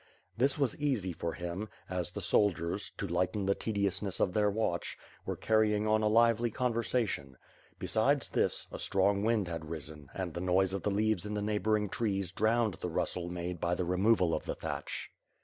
[0.35, 4.97] This was easy for him, as the soldiers, to lighten the tediousness of their watch,
[5.27, 7.35] were carrying on a lively conver sation.
[7.77, 11.41] Besides this, a strong wind had risen and, the noise of the leaves in the
[11.43, 15.11] neighboring trees drowned the rustle made by the removal of the thatch.